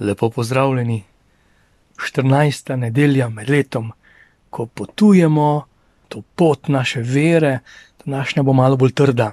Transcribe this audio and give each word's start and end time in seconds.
Lepo 0.00 0.30
pozdravljeni. 0.30 1.04
14. 1.96 2.76
nedelja 2.76 3.28
med 3.28 3.50
letom, 3.50 3.92
ko 4.50 4.66
potujemo, 4.66 5.64
to 6.08 6.22
pot 6.34 6.68
naše 6.68 7.00
vere, 7.00 7.58
današnja 8.04 8.42
bo 8.42 8.52
malo 8.52 8.76
bolj 8.76 8.92
trda. 8.92 9.32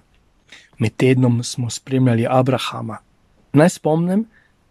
Med 0.78 0.96
tednom 0.96 1.44
smo 1.44 1.70
spremljali 1.70 2.28
Abrahama. 2.30 2.98
Naj 3.54 3.70
spomnim, 3.70 4.26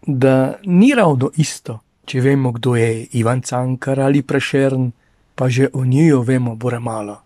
da 0.07 0.55
ni 0.63 0.95
ravno 0.95 1.29
isto, 1.35 1.79
če 2.05 2.21
vemo, 2.21 2.51
kdo 2.51 2.75
je 2.75 3.07
Ivan 3.11 3.41
Cankar 3.41 3.99
ali 3.99 4.21
Prešern, 4.21 4.91
pa 5.35 5.49
že 5.49 5.69
o 5.73 5.85
njiju 5.85 6.21
vemo 6.21 6.55
bore 6.55 6.79
malo. 6.79 7.21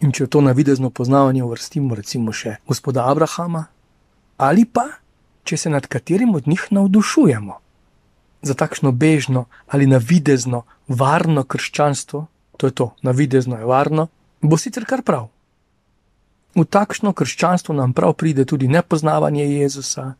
In 0.00 0.12
če 0.12 0.26
to 0.26 0.40
navidezno 0.40 0.90
poznavanje 0.90 1.44
uvrstimo, 1.44 1.94
recimo 1.94 2.32
še 2.32 2.56
gospoda 2.66 3.06
Abrahama, 3.10 3.64
ali 4.36 4.64
pa 4.64 4.88
če 5.44 5.56
se 5.56 5.70
nad 5.70 5.86
katerim 5.86 6.34
od 6.34 6.48
njih 6.48 6.66
navdušujemo 6.70 7.63
za 8.44 8.54
takšno 8.54 8.92
bežno 8.92 9.44
ali 9.66 9.86
navidezno 9.86 10.62
varno 10.88 11.44
krščanstvo, 11.44 12.26
to 12.56 12.66
je 12.66 12.70
to, 12.70 12.94
navidezno 13.02 13.56
je 13.56 13.64
varno, 13.64 14.08
bo 14.40 14.56
sicer 14.56 14.84
kar 14.84 15.02
prav. 15.02 15.28
V 16.54 16.64
takšno 16.64 17.12
krščanstvo 17.12 17.74
nam 17.74 17.92
prav 17.92 18.12
pride 18.14 18.44
tudi 18.44 18.68
nepoznavanje 18.68 19.46
Jezusa, 19.48 20.12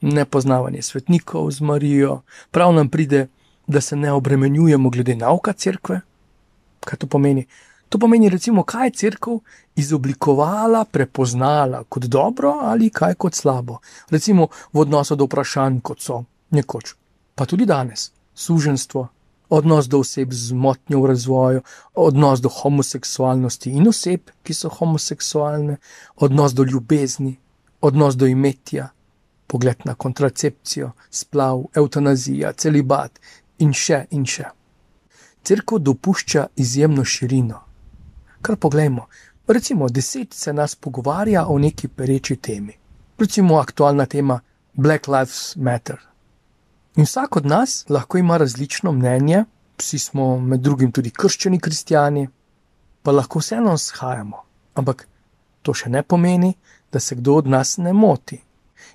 nepoznavanje 0.00 0.82
svetnikov 0.82 1.50
z 1.50 1.60
Marijo, 1.60 2.20
prav 2.50 2.74
nam 2.74 2.88
pride, 2.88 3.28
da 3.66 3.80
se 3.80 3.96
ne 3.96 4.12
obremenjujemo 4.12 4.90
glede 4.90 5.16
nauka 5.16 5.52
cerkve. 5.52 6.00
Kaj 6.84 6.98
to 6.98 7.06
pomeni? 7.06 7.46
To 7.88 7.98
pomeni, 7.98 8.28
recimo, 8.28 8.62
kaj 8.62 8.86
je 8.86 8.90
crkva 8.90 9.38
izoblikovala, 9.76 10.84
prepoznala 10.84 11.84
kot 11.88 12.04
dobro 12.04 12.58
ali 12.62 12.90
kaj 12.90 13.14
kot 13.14 13.34
slabo. 13.34 13.78
Recimo 14.10 14.48
v 14.72 14.80
odnosu 14.80 15.16
do 15.16 15.24
vprašanj, 15.24 15.80
kot 15.80 16.00
so 16.00 16.24
nekoč 16.50 16.94
pa 17.36 17.46
tudi 17.46 17.66
danes, 17.68 18.10
suženstvo, 18.34 19.08
odnos 19.48 19.88
do 19.88 20.00
oseb 20.00 20.32
z 20.32 20.52
motnjo 20.52 21.00
v 21.00 21.06
razvoju, 21.06 21.60
odnos 21.94 22.40
do 22.40 22.48
homoseksualnosti 22.48 23.70
in 23.70 23.88
oseb, 23.88 24.30
ki 24.42 24.54
so 24.54 24.68
homoseksualne, 24.72 25.76
odnos 26.16 26.54
do 26.54 26.64
ljubezni, 26.64 27.36
odnos 27.80 28.16
do 28.16 28.26
imetja, 28.26 28.88
pogled 29.46 29.84
na 29.84 29.94
kontracepcijo, 29.94 30.90
splav, 31.10 31.66
eutanazija, 31.74 32.52
celibat 32.52 33.20
in 33.58 33.72
še 33.72 34.06
in 34.10 34.24
še. 34.26 34.48
Cerkev 35.46 35.78
dopušča 35.78 36.48
izjemno 36.56 37.04
širino. 37.04 37.60
Kar 38.42 38.56
poglejmo, 38.56 39.06
recimo, 39.46 39.88
deset 39.88 40.34
se 40.34 40.52
nas 40.52 40.74
pogovarja 40.74 41.46
o 41.46 41.58
neki 41.58 41.88
pereči 41.88 42.36
temi. 42.36 42.74
Recimo, 43.18 43.60
aktualna 43.60 44.06
tema 44.06 44.40
Black 44.74 45.08
Lives 45.08 45.56
Matter. 45.56 46.15
In 46.96 47.04
vsak 47.04 47.36
od 47.36 47.46
nas 47.46 47.84
lahko 47.88 48.18
ima 48.18 48.36
različno 48.36 48.92
mnenje, 48.92 49.44
vsi 49.78 49.98
smo 49.98 50.38
med 50.40 50.60
drugim 50.60 50.92
tudi 50.92 51.10
krščani 51.10 51.60
kristijani, 51.60 52.28
pa 53.02 53.12
lahko 53.12 53.38
vseeno 53.38 53.78
shajamo. 53.78 54.42
Ampak 54.74 55.06
to 55.62 55.74
še 55.74 55.90
ne 55.92 56.02
pomeni, 56.02 56.54
da 56.92 57.00
se 57.00 57.14
kdo 57.14 57.34
od 57.42 57.46
nas 57.46 57.76
ne 57.76 57.92
moti. 57.92 58.40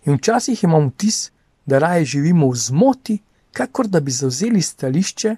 In 0.06 0.18
včasih 0.18 0.64
imamo 0.64 0.90
vtis, 0.90 1.30
da 1.66 1.80
raje 1.80 2.06
živimo 2.06 2.50
v 2.50 2.58
zmoti, 2.58 3.20
kakor 3.54 3.88
da 3.88 4.00
bi 4.00 4.12
zauzeli 4.12 4.62
stališče, 4.62 5.36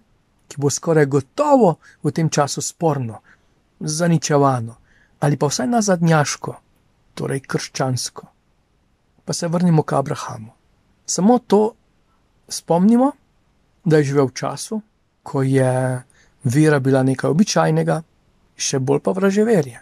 ki 0.48 0.62
bo 0.62 0.70
skoraj 0.70 1.06
gotovo 1.06 1.76
v 2.04 2.12
tem 2.12 2.30
času 2.30 2.62
sporno, 2.62 3.20
zaničevano 3.80 4.80
ali 5.24 5.38
pa 5.40 5.48
vsaj 5.48 5.68
nazadnjaško, 5.72 6.54
torej 7.16 7.40
krščansko. 7.48 8.26
Pa 9.26 9.34
se 9.34 9.48
vrnimo 9.48 9.84
k 9.84 9.96
Abrahamu. 9.96 10.52
Samo 11.06 11.38
to 11.40 11.62
spomnimo, 12.54 13.12
da 13.86 13.98
je 13.98 14.04
živel 14.12 14.30
v 14.30 14.34
času, 14.34 14.82
ko 15.24 15.44
je 15.44 16.04
vera 16.44 16.80
bila 16.80 17.04
nekaj 17.04 17.32
običajnega, 17.32 18.02
še 18.56 18.80
bolj 18.80 19.02
pa 19.04 19.12
vraževerje. 19.12 19.82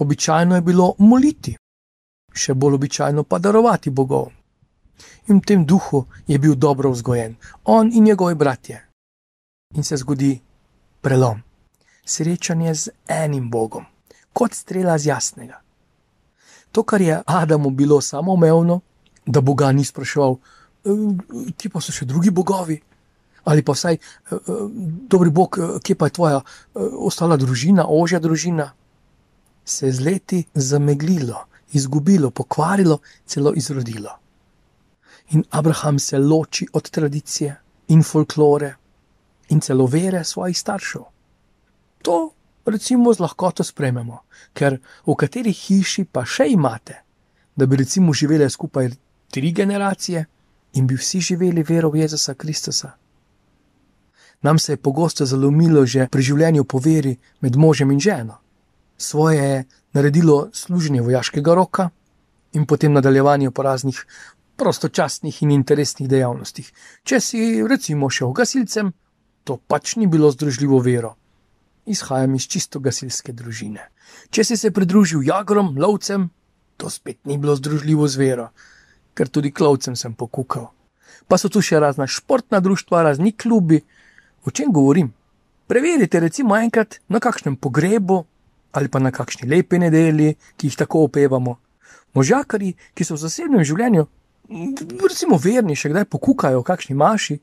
Običajno 0.00 0.56
je 0.56 0.64
bilo 0.64 0.94
moliti, 0.98 1.54
še 2.32 2.54
bolj 2.54 2.78
običajno 2.78 3.24
pa 3.24 3.38
darovati 3.38 3.90
bogov. 3.90 4.30
In 5.28 5.40
v 5.40 5.46
tem 5.46 5.64
duhu 5.64 6.04
je 6.26 6.38
bil 6.38 6.54
dobro 6.54 6.90
vzgojen, 6.90 7.36
on 7.64 7.90
in 7.92 8.04
njegovi 8.04 8.34
bratje. 8.34 8.80
In 9.74 9.84
se 9.84 9.96
zgodi 9.96 10.40
prelom, 11.00 11.42
srečanje 12.04 12.74
z 12.74 12.88
enim 13.08 13.50
bogom, 13.50 13.86
kot 14.32 14.54
strela 14.54 14.98
z 14.98 15.06
jasnega. 15.06 15.60
To, 16.72 16.82
kar 16.82 17.00
je 17.00 17.22
Adamu 17.26 17.70
bilo 17.70 18.00
samoumevno, 18.00 18.80
da 19.26 19.40
Boga 19.40 19.72
ni 19.72 19.84
spraševal, 19.84 20.36
ki 20.82 21.68
pa 21.68 21.80
so 21.80 21.92
še 21.92 22.06
drugi 22.08 22.30
bogovi, 22.30 22.78
ali 23.44 23.62
pa 23.64 23.72
vsaj, 23.72 23.98
dobri 25.10 25.30
bog, 25.30 25.58
kje 25.84 25.96
pa 25.96 26.08
je 26.08 26.16
tvoja 26.16 26.40
ostala 27.08 27.36
družina, 27.40 27.86
ožja 27.88 28.20
družina, 28.20 28.70
se 29.64 29.86
je 29.86 29.92
z 29.92 30.04
leti 30.04 30.40
zameglilo, 30.54 31.46
izgubilo, 31.72 32.30
pokvarilo, 32.30 33.00
celo 33.26 33.52
izrodilo. 33.56 34.16
In 35.30 35.44
Abraham 35.50 35.98
se 35.98 36.18
loči 36.18 36.66
od 36.72 36.90
tradicije 36.90 37.56
in 37.88 38.02
folklore 38.02 38.74
in 39.50 39.60
celo 39.60 39.86
vere 39.86 40.24
svojih 40.24 40.58
staršev. 40.58 41.04
To, 42.02 42.16
recimo, 42.66 43.14
z 43.14 43.20
lahkoto 43.20 43.64
sprememo, 43.64 44.22
ker 44.54 44.78
v 45.06 45.14
kateri 45.14 45.52
hiši 45.52 46.06
pa 46.10 46.24
še 46.26 46.48
imate, 46.50 46.96
da 47.54 47.66
bi 47.66 47.76
recimo 47.76 48.14
živeli 48.14 48.50
skupaj 48.50 48.90
tri 49.30 49.52
generacije 49.52 50.24
in 50.72 50.86
bi 50.86 50.96
vsi 50.96 51.20
živeli 51.20 51.62
vero 51.62 51.90
v 51.90 51.96
Jezusa 51.96 52.34
Kristusa. 52.34 52.90
Nam 54.42 54.58
se 54.58 54.72
je 54.72 54.76
pogosto 54.76 55.26
zalomilo 55.26 55.86
že 55.86 56.08
pri 56.08 56.22
življenju 56.22 56.64
po 56.64 56.78
veri 56.78 57.18
med 57.40 57.56
možem 57.56 57.90
in 57.90 58.00
ženo. 58.00 58.38
Svoje 58.96 59.42
je 59.42 59.64
naredilo 59.92 60.50
služenje 60.52 61.02
vojaškega 61.02 61.54
roka 61.54 61.90
in 62.52 62.66
potem 62.66 62.92
nadaljevanje 62.92 63.50
po 63.50 63.62
raznih 63.62 64.06
prostočasnih 64.56 65.42
in 65.42 65.50
interesnih 65.50 66.08
dejavnostih. 66.08 66.72
Če 67.04 67.20
si 67.20 67.62
recimo 67.68 68.10
šel 68.10 68.32
gasilcem, 68.32 68.92
to 69.44 69.56
pač 69.56 69.96
ni 69.96 70.06
bilo 70.06 70.30
združljivo 70.30 70.78
vero. 70.78 71.14
Izhajam 71.86 72.34
iz 72.34 72.46
čisto 72.48 72.80
gasilske 72.80 73.32
družine. 73.32 73.88
Če 74.30 74.44
si 74.44 74.56
se 74.56 74.70
pridružil 74.70 75.24
jagrom, 75.24 75.76
lovcem, 75.78 76.28
to 76.76 76.90
spet 76.90 77.18
ni 77.24 77.38
bilo 77.38 77.56
združljivo 77.56 78.08
z 78.08 78.16
vero 78.16 78.50
ker 79.14 79.28
tudi 79.28 79.52
klovcem 79.52 79.96
sem 79.96 80.14
pokukal. 80.14 80.70
Pa 81.28 81.38
so 81.38 81.48
tu 81.48 81.62
še 81.62 81.80
razna 81.80 82.06
športna 82.06 82.60
društva, 82.60 83.02
razni 83.02 83.32
klubi. 83.32 83.80
O 84.44 84.50
čem 84.50 84.72
govorim? 84.72 85.12
Preverite, 85.70 86.20
recimo, 86.20 86.56
enkrat 86.56 86.98
na 87.08 87.20
kakšnem 87.20 87.56
pogrebu 87.56 88.24
ali 88.72 88.88
pa 88.88 89.00
na 89.02 89.10
kakšni 89.10 89.48
lepi 89.50 89.78
nedelji, 89.82 90.36
ki 90.56 90.68
jih 90.68 90.76
tako 90.78 91.04
opevamo. 91.08 91.56
Možakari, 92.14 92.74
ki 92.94 93.04
so 93.06 93.16
v 93.16 93.22
zasebnem 93.24 93.64
življenju, 93.66 94.06
recimo 95.02 95.38
verni, 95.42 95.74
še 95.74 95.90
kdaj 95.90 96.06
pokukajo 96.10 96.62
v 96.62 96.68
kakšni 96.68 96.94
maši, 96.94 97.40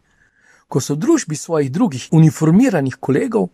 ko 0.72 0.80
so 0.84 0.96
v 0.96 1.04
družbi 1.04 1.36
svojih 1.36 1.72
drugih 1.72 2.08
uniformiranih 2.16 2.96
kolegov, 3.00 3.50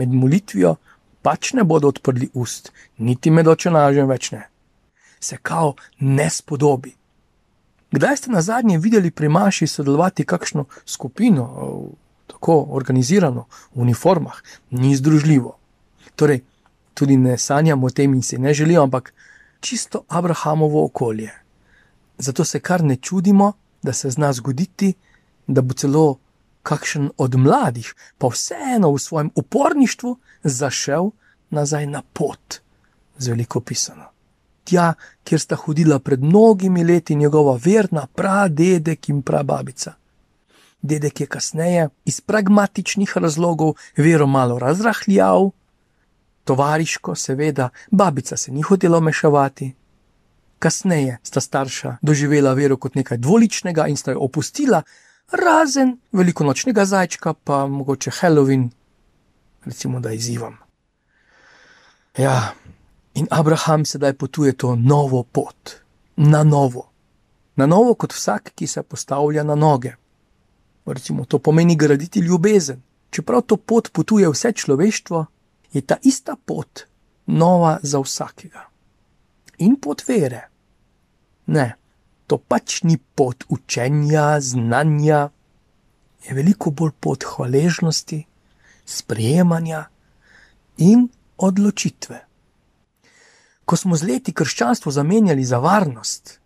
med 0.00 0.12
molitvijo 0.12 0.76
pač 1.24 1.54
ne 1.56 1.64
bodo 1.64 1.88
odprli 1.88 2.28
ust, 2.34 2.72
niti 2.98 3.30
med 3.30 3.48
očenažem 3.48 4.08
več 4.08 4.32
ne. 4.32 4.42
Se 5.20 5.38
kao 5.40 5.74
ne 6.00 6.28
spodobi. 6.30 6.92
Kdaj 7.94 8.16
ste 8.16 8.30
na 8.30 8.42
zadnje 8.42 8.78
videli 8.78 9.10
pri 9.10 9.28
Maši 9.28 9.66
sodelovati 9.66 10.24
kakšno 10.24 10.64
skupino, 10.86 11.44
tako 12.26 12.66
organizirano, 12.70 13.46
v 13.74 13.80
uniformah, 13.80 14.34
ni 14.70 14.96
združljivo. 14.96 15.52
Torej, 16.16 16.40
tudi 16.94 17.16
ne 17.16 17.38
sanjamo 17.38 17.86
o 17.86 17.90
tem 17.90 18.14
in 18.14 18.22
si 18.22 18.38
ne 18.38 18.54
želimo, 18.54 18.82
ampak 18.82 19.12
čisto 19.60 20.02
Abrahamovo 20.08 20.84
okolje. 20.84 21.30
Zato 22.18 22.44
se 22.44 22.60
kar 22.60 22.82
ne 22.84 22.96
čudimo, 22.96 23.52
da 23.82 23.92
se 23.92 24.10
zna 24.10 24.32
zgoditi, 24.32 24.94
da 25.46 25.62
bo 25.62 25.74
celo 25.74 26.18
kakšen 26.62 27.10
od 27.16 27.36
mladih, 27.36 27.94
pa 28.18 28.26
vseeno 28.26 28.90
v 28.90 28.98
svojem 28.98 29.30
uporništvu, 29.34 30.16
zašel 30.42 31.10
nazaj 31.50 31.86
na 31.86 32.02
pot, 32.02 32.58
z 33.18 33.28
veliko 33.28 33.60
pisano 33.60 34.13
tja, 34.64 34.94
kjer 35.24 35.40
sta 35.40 35.56
hodila 35.56 35.98
pred 35.98 36.22
mnogimi 36.22 36.84
leti 36.84 37.14
njegova 37.14 37.58
verna 37.64 38.06
pradedek 38.06 39.08
in 39.08 39.22
prababica. 39.22 39.92
Dedek 40.82 41.20
je 41.20 41.26
kasneje 41.26 41.88
iz 42.04 42.20
pragmatičnih 42.20 43.16
razlogov 43.16 43.74
vero 43.96 44.26
malo 44.26 44.58
razrahljal, 44.58 45.50
tovariško, 46.44 47.14
seveda, 47.14 47.68
babica 47.90 48.36
se 48.36 48.52
ni 48.52 48.62
hotela 48.62 49.00
mešavati. 49.00 49.74
Kasneje 50.58 51.18
sta 51.22 51.40
starša 51.40 51.96
doživela 52.02 52.52
vero 52.52 52.76
kot 52.76 52.94
nekaj 52.94 53.18
dvoličnega 53.18 53.86
in 53.86 53.96
sta 53.96 54.12
jo 54.12 54.20
opustila, 54.20 54.82
razen 55.32 55.96
velikonočnega 56.12 56.84
zajčka, 56.84 57.34
pa 57.44 57.66
mogoče 57.66 58.10
Halloween, 58.10 58.68
recimo 59.64 60.00
da 60.00 60.12
izzivam. 60.12 60.56
Ja, 62.18 62.52
In 63.14 63.26
Abraham 63.30 63.84
sedaj 63.84 64.12
potuje 64.12 64.52
to 64.52 64.74
novo 64.76 65.22
pot, 65.22 65.80
na 66.16 66.42
novo, 66.42 66.90
na 67.56 67.66
novo 67.66 67.94
kot 67.94 68.12
vsak, 68.12 68.50
ki 68.54 68.66
se 68.66 68.82
postavlja 68.82 69.42
na 69.42 69.54
noge. 69.54 69.94
recimo 70.86 71.24
to 71.24 71.38
pomeni 71.38 71.76
graditi 71.76 72.20
ljubezen. 72.20 72.82
Čeprav 73.10 73.42
to 73.42 73.56
pot 73.56 73.92
potuje 73.92 74.28
vse 74.28 74.52
človeštvo, 74.52 75.26
je 75.72 75.80
ta 75.80 75.96
ista 76.02 76.36
pot 76.36 76.86
nova 77.26 77.78
za 77.82 77.98
vsakega. 77.98 78.68
In 79.58 79.76
pot 79.76 80.02
vere. 80.08 80.48
Ne, 81.46 81.76
to 82.26 82.38
pač 82.38 82.82
ni 82.82 82.98
pot 82.98 83.44
učenja, 83.48 84.40
znanja, 84.40 85.28
je 86.26 86.34
veliko 86.34 86.70
bolj 86.70 86.92
pot 87.00 87.24
hvaležnosti, 87.24 88.24
sprejemanja 88.84 89.84
in 90.76 91.08
odločitve. 91.36 92.33
Ko 93.64 93.76
smo 93.76 93.96
z 93.96 94.08
leti 94.08 94.32
krščanstvo 94.32 94.92
zamenjali 94.92 95.44
za 95.44 95.58
varnost, 95.58 96.38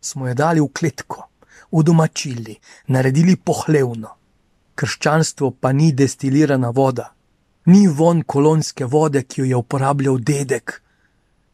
smo 0.00 0.28
jo 0.28 0.34
dali 0.34 0.60
v 0.60 0.68
kletko, 0.72 1.28
udomačili, 1.70 2.56
naredili 2.86 3.36
pohlevno. 3.36 4.14
Krščanstvo 4.74 5.50
pa 5.60 5.72
ni 5.72 5.92
destilirana 5.92 6.70
voda, 6.70 7.12
ni 7.66 7.86
von 7.88 8.22
kolonske 8.22 8.84
vode, 8.84 9.22
ki 9.22 9.40
jo 9.40 9.46
je 9.46 9.56
uporabljal 9.56 10.18
dedek, 10.18 10.78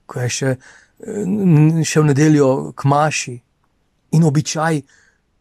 ko 0.06 0.20
je 0.20 0.28
še, 0.28 0.54
še 1.84 2.00
v 2.00 2.06
nedeljo 2.08 2.48
k 2.76 2.88
maši 2.88 3.34
in 4.16 4.24
običaj, 4.24 4.80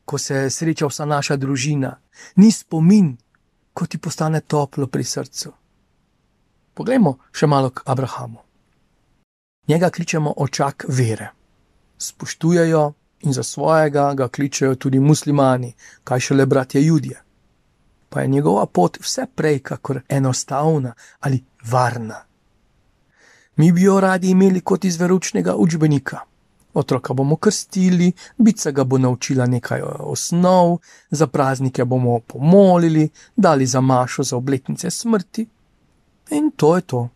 ko 0.08 0.18
se 0.18 0.48
sreča 0.50 0.88
vsa 0.88 1.06
naša 1.06 1.36
družina, 1.36 1.92
ni 2.36 2.52
spomin, 2.52 3.14
ko 3.74 3.86
ti 3.86 4.00
postane 4.00 4.42
toplo 4.42 4.88
pri 4.88 5.04
srcu. 5.04 5.54
Poglejmo 6.74 7.18
še 7.32 7.48
malo 7.48 7.70
k 7.70 7.84
Abrahamu. 7.86 8.47
Njega 9.68 9.90
kličemo 9.90 10.34
očak 10.38 10.86
vere. 10.88 11.30
Spoštujejo 11.98 12.94
in 13.20 13.34
za 13.34 13.44
svojega 13.44 14.14
ga 14.14 14.28
kličejo 14.28 14.76
tudi 14.76 15.00
muslimani, 15.00 15.74
kaj 16.04 16.20
šele 16.20 16.46
bratje 16.46 16.86
Judje. 16.86 17.22
Pa 18.10 18.22
je 18.22 18.28
njegova 18.28 18.66
pot 18.66 18.98
vse 19.02 19.26
prej 19.36 19.60
kakor 19.60 20.02
enostavna 20.10 20.94
ali 21.20 21.44
varna. 21.72 22.24
Mi 23.56 23.72
bi 23.72 23.82
jo 23.82 24.00
radi 24.00 24.30
imeli 24.30 24.62
kot 24.62 24.86
iz 24.86 25.00
veručnega 25.00 25.56
učbenika. 25.56 26.20
Otroka 26.74 27.14
bomo 27.14 27.36
krstili, 27.36 28.12
bica 28.38 28.72
ga 28.72 28.84
bo 28.84 28.98
naučila 28.98 29.46
nekaj 29.46 29.82
osnov, 30.00 30.78
za 31.12 31.28
praznike 31.28 31.86
bomo 31.86 32.20
pomolili, 32.20 33.10
dali 33.36 33.66
za 33.66 33.82
mašo 33.82 34.24
za 34.24 34.38
obletnice 34.38 34.92
smrti. 34.92 35.48
In 36.30 36.52
to 36.56 36.76
je 36.76 36.82
to. 36.82 37.10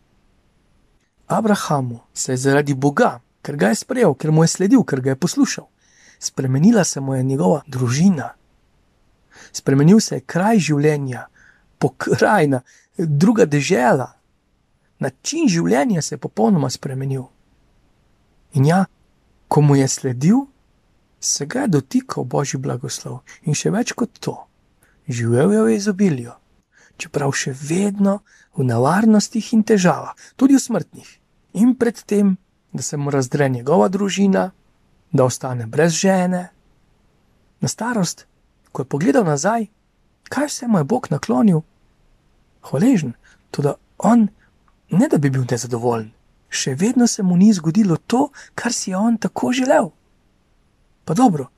Abrahamu 1.32 2.00
se 2.14 2.34
je 2.34 2.38
zaradi 2.38 2.74
Boga, 2.74 3.20
ker 3.42 3.56
ga 3.56 3.72
je 3.72 3.76
sprejel, 3.76 4.14
ker 4.14 4.32
mu 4.32 4.44
je 4.44 4.48
sledil, 4.48 4.84
ker 4.84 5.02
ga 5.02 5.14
je 5.14 5.16
poslušal, 5.16 5.68
spremenila 6.20 6.84
se 6.84 7.00
mu 7.00 7.16
je 7.16 7.24
njegova 7.24 7.62
družina. 7.68 8.34
Spremenil 9.54 10.00
se 10.00 10.16
je 10.16 10.26
kraj 10.28 10.60
življenja, 10.60 11.28
pokrajina, 11.80 12.62
druga 12.98 13.46
država. 13.46 14.12
Način 15.00 15.48
življenja 15.48 16.02
se 16.02 16.16
je 16.16 16.20
popolnoma 16.22 16.70
spremenil. 16.70 17.24
In 18.54 18.68
ja, 18.68 18.86
ko 19.48 19.62
mu 19.62 19.76
je 19.76 19.88
sledil, 19.88 20.46
se 21.20 21.46
ga 21.46 21.62
je 21.62 21.68
dotikal 21.78 22.24
božji 22.24 22.60
blagoslov 22.60 23.22
in 23.48 23.56
še 23.56 23.72
več 23.72 23.96
kot 23.96 24.20
to, 24.20 24.36
živel 25.08 25.54
je 25.54 25.64
v 25.64 25.74
izobilju, 25.78 26.36
čeprav 26.98 27.32
še 27.32 27.56
vedno 27.56 28.20
v 28.58 28.68
nevarnostih 28.68 29.54
in 29.56 29.64
težavah, 29.64 30.16
tudi 30.36 30.60
v 30.60 30.64
smrtnih. 30.68 31.21
In 31.54 31.76
predtem, 31.76 32.38
da 32.74 32.82
se 32.82 32.98
mu 32.98 33.12
razdre 33.12 33.50
njegova 33.50 33.88
družina, 33.88 34.52
da 35.12 35.24
ostane 35.24 35.66
brez 35.68 35.92
žene. 35.92 36.50
Na 37.62 37.68
starost, 37.68 38.26
ko 38.72 38.82
je 38.82 38.86
pogledal 38.86 39.26
nazaj, 39.26 39.66
kaj 40.30 40.48
vse 40.48 40.68
mu 40.68 40.78
je 40.78 40.84
Bog 40.84 41.08
naklonil, 41.12 41.62
hvaležen, 42.62 43.14
tudi 43.52 43.74
on, 43.98 44.28
ne 44.90 45.08
da 45.08 45.18
bi 45.18 45.30
bil 45.30 45.44
nezadovoljen, 45.52 46.12
še 46.50 46.76
vedno 46.76 47.08
se 47.08 47.24
mu 47.24 47.38
ni 47.38 47.54
zgodilo 47.54 47.98
to, 47.98 48.30
kar 48.56 48.74
si 48.74 48.92
je 48.92 48.98
on 48.98 49.18
tako 49.18 49.52
želel. 49.52 49.92
Pa 51.06 51.14
dobro, 51.14 51.50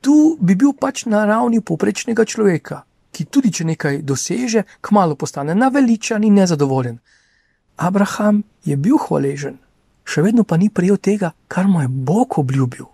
tu 0.00 0.36
bi 0.40 0.54
bil 0.54 0.72
pač 0.72 1.04
na 1.06 1.24
ravni 1.24 1.60
poprečnega 1.60 2.24
človeka, 2.24 2.82
ki 3.12 3.24
tudi 3.24 3.52
če 3.52 3.64
nekaj 3.64 4.02
doseže, 4.02 4.64
kmalo 4.80 5.16
postane 5.16 5.54
naveličan 5.54 6.24
in 6.24 6.34
nezadovoljen. 6.40 6.98
Abraham 7.76 8.42
je 8.64 8.76
bil 8.76 8.98
hvaležen, 8.98 9.58
še 10.04 10.22
vedno 10.22 10.44
pa 10.44 10.56
ni 10.56 10.70
prijel 10.70 10.96
tega, 10.96 11.32
kar 11.48 11.66
mu 11.68 11.80
je 11.82 11.88
Bog 11.88 12.38
obljubil 12.38 12.92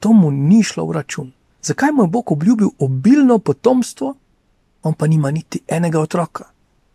to 0.00 0.12
mu 0.12 0.30
ni 0.30 0.62
šlo 0.64 0.86
v 0.88 0.92
račun. 0.92 1.32
Zakaj 1.62 1.92
mu 1.92 2.02
je 2.02 2.08
Bog 2.08 2.32
obljubil 2.32 2.68
obilno 2.78 3.38
potomstvo, 3.38 4.14
on 4.82 4.94
pa 4.94 5.06
nima 5.06 5.30
niti 5.30 5.60
enega 5.68 6.00
otroka? 6.00 6.44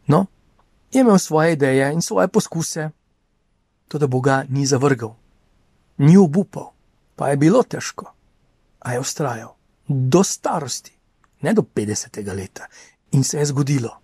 No, 0.07 0.25
je 0.92 1.01
imel 1.01 1.18
svoje 1.18 1.54
ideje 1.54 1.94
in 1.94 2.01
svoje 2.01 2.27
poskuse, 2.27 2.89
to 3.88 3.98
da 3.98 4.07
Boga 4.07 4.44
ni 4.50 4.66
zavrgal, 4.66 5.13
ni 5.98 6.18
obupal, 6.18 6.71
pa 7.16 7.30
je 7.30 7.38
bilo 7.38 7.63
težko, 7.63 8.10
a 8.80 8.94
je 8.94 9.00
ustrajal 9.00 9.54
do 9.88 10.24
starosti, 10.24 10.98
ne 11.42 11.54
do 11.54 11.62
50. 11.62 12.33
leta, 12.33 12.66
in 13.12 13.24
se 13.24 13.38
je 13.38 13.45
zgodilo. 13.45 14.01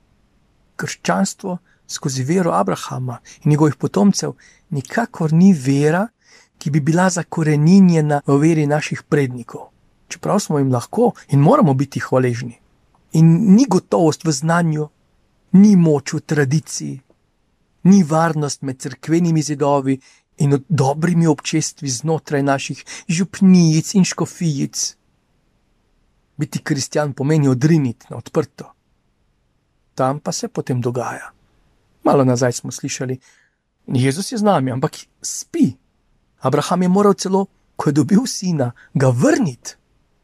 Krščanstvo 0.76 1.58
skozi 1.92 2.24
vero 2.24 2.52
Abrahama 2.52 3.20
in 3.44 3.52
njegovih 3.52 3.76
potomcev 3.76 4.32
nikakor 4.70 5.34
ni 5.34 5.54
vera, 5.54 6.08
ki 6.58 6.72
bi 6.72 6.80
bila 6.80 7.10
zakorenjena 7.10 8.22
v 8.28 8.38
veri 8.38 8.66
naših 8.68 9.04
prednikov. 9.04 9.70
Čeprav 10.08 10.40
smo 10.40 10.60
jim 10.60 10.72
lahko 10.72 11.12
in 11.30 11.40
moramo 11.40 11.74
biti 11.74 12.00
hvaležni. 12.00 12.58
In 13.14 13.56
ni 13.56 13.66
gotovost 13.68 14.26
v 14.26 14.32
znanju, 14.32 14.88
ni 15.52 15.76
moč 15.76 16.14
v 16.14 16.22
tradiciji, 16.22 17.02
ni 17.84 18.04
varnost 18.04 18.62
med 18.62 18.80
crkvenimi 18.80 19.42
zidovi 19.42 19.98
in 20.38 20.64
dobrimi 20.70 21.28
občestvi 21.28 21.90
znotraj 21.90 22.44
naših 22.44 22.86
župnijic 23.08 23.94
in 23.94 24.06
škofijic. 24.06 24.96
Biti 26.38 26.64
kristjan 26.64 27.14
pomeni 27.14 27.48
odriniti 27.48 28.06
na 28.10 28.18
odprto. 28.18 28.72
Tam 29.96 30.20
pa 30.20 30.32
se 30.32 30.48
potem 30.48 30.82
dogaja. 30.82 31.32
Malo 32.04 32.24
nazaj 32.26 32.52
smo 32.52 32.72
slišali, 32.72 33.20
Jezus 33.88 34.32
je 34.32 34.38
z 34.38 34.44
nami, 34.44 34.72
ampak 34.72 34.98
spi. 35.22 35.74
Abraham 36.40 36.82
je 36.82 36.90
moral 36.90 37.14
celo, 37.14 37.46
ko 37.76 37.90
je 37.90 37.94
dobil 37.94 38.26
sina, 38.26 38.72
ga 38.94 39.10
vrniti, 39.10 39.76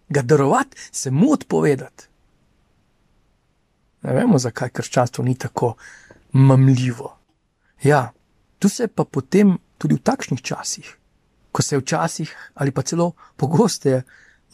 ga 0.09 0.21
darovati, 0.21 0.77
se 0.91 1.11
mu 1.11 1.31
odpovedati. 1.31 2.07
Ne 4.01 4.13
vemo, 4.13 4.39
zakaj 4.39 4.69
krščanstvo 4.69 5.23
ni 5.23 5.35
tako 5.35 5.75
mamljivo. 6.31 7.17
Ja, 7.83 8.11
tu 8.59 8.69
se 8.69 8.87
pa 8.87 9.05
potem 9.05 9.57
tudi 9.77 9.95
v 9.95 10.03
takšnih 10.03 10.41
časih, 10.41 10.97
ko 11.51 11.61
se 11.61 11.77
včasih 11.77 12.33
ali 12.55 12.71
pa 12.71 12.81
celo 12.81 13.11
pogosteje 13.37 14.03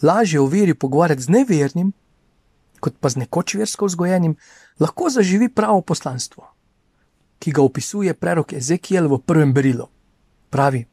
lažje 0.02 0.40
o 0.40 0.46
veri 0.46 0.74
pogovarjati 0.74 1.22
z 1.22 1.30
nevernim, 1.30 1.94
kot 2.80 2.96
pa 3.00 3.10
z 3.10 3.24
nekoč 3.24 3.56
versko 3.56 3.88
vzgojenim, 3.88 4.36
lahko 4.80 5.10
zaživi 5.10 5.50
pravo 5.50 5.82
poslanstvo, 5.82 6.48
ki 7.40 7.52
ga 7.52 7.62
opisuje 7.62 8.14
prerok 8.14 8.54
Ezekiel 8.54 9.08
v 9.08 9.20
prvem 9.20 9.54
berilu. 9.54 9.88
Pravi: 10.50 10.86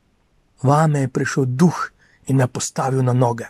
vame 0.62 1.00
je 1.00 1.09
prišel 1.09 1.44
duh 1.47 1.78
in 2.26 2.37
me 2.37 2.47
postavil 2.47 3.02
na 3.02 3.12
noge. 3.12 3.47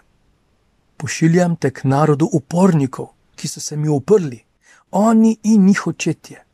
Pošiljam 0.96 1.56
te 1.56 1.70
k 1.70 1.84
narodu 1.84 2.28
upornikov, 2.32 3.08
ki 3.36 3.48
so 3.48 3.60
se 3.60 3.76
mi 3.76 3.88
uprli, 3.88 4.44
oni 4.90 5.36
in 5.42 5.66
njih 5.66 5.86
očetje. 5.86 6.44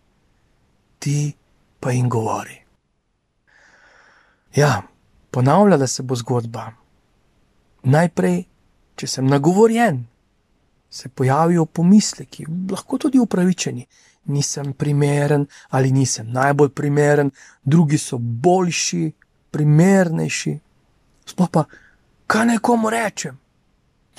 Ti 0.99 1.33
pa 1.81 1.91
jim 1.91 2.09
govori. 2.09 2.63
Ja, 4.55 4.83
ponavljala 5.31 5.87
se 5.87 6.03
bo 6.03 6.17
zgodba. 6.17 6.73
Najprej, 7.83 8.45
če 8.97 9.07
sem 9.07 9.27
nagovorjen, 9.27 10.07
se 10.91 11.09
pojavijo 11.09 11.67
pomisleki, 11.67 12.47
lahko 12.71 12.99
tudi 12.99 13.19
upravičeni. 13.19 13.87
Nisem 14.27 14.73
primeren 14.73 15.47
ali 15.69 15.93
nisem 15.93 16.33
najbolj 16.33 16.69
primeren, 16.69 17.31
drugi 17.65 17.99
so 17.99 18.19
boljši, 18.19 19.13
primernejši. 19.51 20.59
Sploh 21.27 21.51
pa, 21.51 21.65
kaj 22.27 22.47
naj 22.47 22.59
komu 22.59 22.91
rečem? 22.91 23.39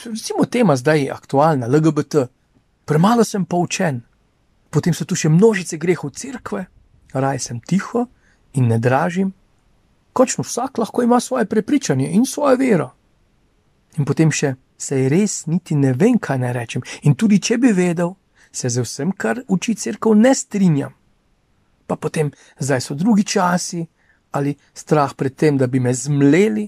Recimo 0.05 0.45
tema 0.45 0.75
zdaj 0.75 1.03
je 1.03 1.11
aktualna, 1.11 1.67
LGBT. 1.67 2.27
Premalo 2.85 3.23
sem 3.23 3.45
poučen. 3.45 4.01
Potem 4.69 4.93
so 4.93 5.05
tu 5.05 5.15
še 5.15 5.29
množice 5.29 5.77
grehov 5.77 6.13
cerkve, 6.15 6.65
raj 7.13 7.39
sem 7.39 7.59
tiho 7.59 8.05
in 8.53 8.67
ne 8.67 8.79
dražim. 8.79 9.33
Kočno 10.13 10.43
vsak 10.43 10.77
lahko 10.77 11.03
ima 11.03 11.19
svoje 11.19 11.45
prepričanje 11.45 12.09
in 12.11 12.25
svojo 12.25 12.57
vero. 12.57 12.89
In 13.97 14.05
potem 14.05 14.31
še 14.31 14.55
se 14.77 15.07
res 15.09 15.45
niti 15.45 15.75
ne 15.75 15.93
vem, 15.93 16.19
kaj 16.19 16.39
naj 16.39 16.53
rečem. 16.53 16.83
In 17.03 17.15
tudi 17.15 17.39
če 17.41 17.57
bi 17.57 17.73
vedel, 17.73 18.13
se 18.51 18.69
z 18.69 18.83
vsem, 18.83 19.11
kar 19.11 19.41
uči 19.47 19.75
crkva, 19.75 20.15
ne 20.15 20.35
strinjam. 20.35 20.93
Pa 21.87 21.95
potem, 21.95 22.31
zdaj 22.59 22.81
so 22.81 22.95
drugi 22.95 23.23
časi, 23.23 23.85
ali 24.31 24.57
strah 24.73 25.13
pred 25.15 25.35
tem, 25.35 25.57
da 25.57 25.67
bi 25.67 25.79
me 25.79 25.93
zmleli 25.93 26.67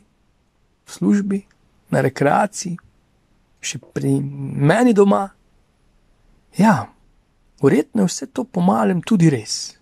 v 0.86 0.91
službi, 0.91 1.39
na 1.89 2.01
rekreaciji, 2.05 2.77
še 3.59 3.81
pri 3.93 4.19
meni 4.21 4.93
doma. 4.93 5.29
Ja, 6.57 6.89
verjetno 7.62 8.05
je 8.05 8.12
vse 8.12 8.29
to 8.31 8.45
pomalem 8.45 9.01
tudi 9.01 9.29
res. 9.29 9.75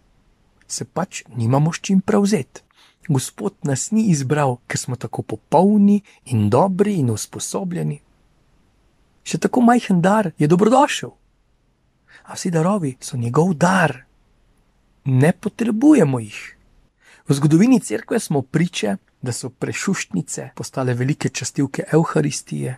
Se 0.68 0.86
pač 0.86 1.24
nimamo 1.36 1.72
s 1.74 1.84
čim 1.84 2.02
prevzeti. 2.02 2.64
Gospod 3.08 3.56
nas 3.64 3.88
ni 3.96 4.10
izbral, 4.12 4.58
ker 4.68 4.80
smo 4.80 4.98
tako 5.00 5.24
popolni 5.24 6.02
in 6.28 6.50
dobri 6.52 6.98
in 7.00 7.14
usposobljeni. 7.14 8.02
Še 9.24 9.40
tako 9.44 9.64
majhen 9.64 10.02
dar 10.04 10.34
je 10.36 10.48
dobrodošel. 10.48 11.14
A 12.24 12.34
vsi 12.34 12.52
darovi 12.52 12.96
so 13.00 13.18
njegov 13.18 13.54
dar. 13.54 14.04
Ne 15.06 15.32
potrebujemo 15.32 16.20
jih. 16.20 16.58
V 17.28 17.34
zgodovini 17.34 17.80
cerkve 17.80 18.20
smo 18.20 18.42
priče, 18.42 18.96
da 19.22 19.32
so 19.32 19.50
prešuštnice 19.50 20.50
postale 20.56 20.94
velike 20.94 21.30
častilke 21.30 21.84
Euharistije, 21.94 22.78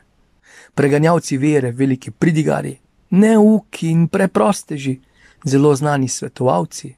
preganjavci 0.74 1.38
vere, 1.38 1.72
veliki 1.72 2.12
pridigari, 2.12 2.78
neuki 3.10 3.90
in 3.90 4.08
preprosteži, 4.08 5.00
zelo 5.44 5.76
znani 5.76 6.08
svetovalci. 6.08 6.96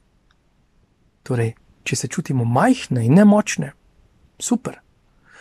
Torej, 1.22 1.52
če 1.84 1.96
se 1.96 2.08
čutimo 2.08 2.44
majhne 2.44 3.04
in 3.06 3.14
nemočne, 3.14 3.72
super, 4.38 4.78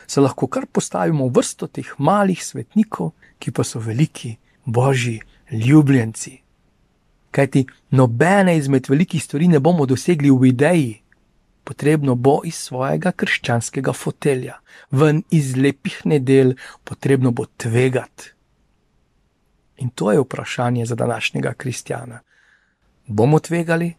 se 0.08 0.22
lahko 0.22 0.48
kar 0.48 0.66
postavimo 0.66 1.28
v 1.28 1.38
vrsto 1.38 1.68
teh 1.68 1.94
malih 1.98 2.44
svetnikov, 2.44 3.14
ki 3.40 3.52
pa 3.52 3.64
so 3.64 3.80
veliki, 3.80 4.36
božji, 4.66 5.22
ljubljenci. 5.52 6.41
Kajti 7.32 7.66
nobene 7.92 8.58
izmed 8.58 8.90
velikih 8.90 9.24
stvari 9.24 9.48
ne 9.48 9.60
bomo 9.60 9.86
dosegli 9.86 10.32
v 10.32 10.50
ideji, 10.50 11.02
potrebno 11.64 12.16
bo 12.16 12.42
iz 12.44 12.56
svojega 12.56 13.12
krščanskega 13.12 13.94
fotelja, 13.94 14.58
ven 14.92 15.24
iz 15.32 15.56
lepih 15.56 16.02
nedel, 16.06 16.56
potrebno 16.84 17.32
bo 17.32 17.46
tvegati. 17.58 18.34
In 19.78 19.90
to 19.90 20.12
je 20.12 20.20
vprašanje 20.20 20.86
za 20.86 20.96
današnjega 20.96 21.54
kristjana. 21.54 22.20
Bomo 23.08 23.40
tvegali, 23.40 23.94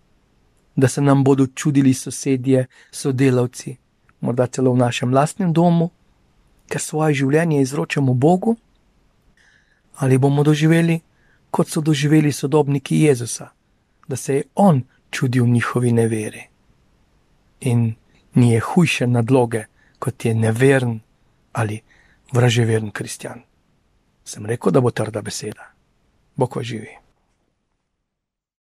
da 0.77 0.89
se 0.89 1.01
nam 1.01 1.25
bodo 1.25 1.47
čudili 1.47 1.95
sosedje, 1.95 2.67
sodelavci, 2.91 3.77
morda 4.21 4.47
celo 4.47 4.73
v 4.73 4.79
našem 4.79 5.15
lastnem 5.15 5.53
domu, 5.53 5.91
ker 6.69 6.81
svoje 6.81 7.15
življenje 7.15 7.61
izročamo 7.61 8.15
Bogu, 8.15 8.57
ali 9.97 10.19
bomo 10.19 10.43
doživeli, 10.43 11.01
kot 11.53 11.69
so 11.69 11.81
doživeli 11.81 12.33
sodobniki 12.33 13.03
Jezusa, 13.05 13.51
da 14.09 14.17
se 14.17 14.35
je 14.35 14.43
On 14.55 14.83
čudil 15.11 15.47
njihovi 15.47 15.93
neveri. 15.93 16.49
In 17.61 17.95
ni 18.35 18.53
je 18.53 18.61
hujše 18.61 19.07
nadloge, 19.07 19.65
kot 19.99 20.25
je 20.25 20.35
neveren 20.35 21.01
ali 21.53 21.81
vraževeren 22.33 22.91
kristjan. 22.91 23.43
Sem 24.25 24.47
rekel, 24.47 24.73
da 24.73 24.81
bo 24.81 24.91
trda 24.91 25.21
beseda. 25.23 25.69
Bog 26.37 26.57
va 26.57 26.63
živi. 26.63 26.97